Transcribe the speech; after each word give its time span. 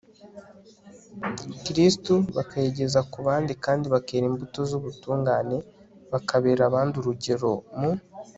kristu 1.63 2.13
bakayigeza 2.35 2.99
ku 3.11 3.17
bandi 3.27 3.53
kandi 3.65 3.85
bakera 3.93 4.25
imbuto 4.31 4.59
z'ubutungane, 4.69 5.57
bakabera 6.11 6.61
abandi 6.69 6.93
urugero 6.97 7.51
mu 7.79 7.91